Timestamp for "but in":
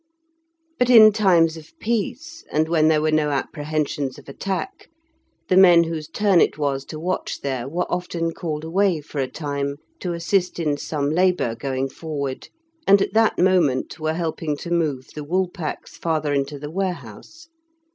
0.79-1.11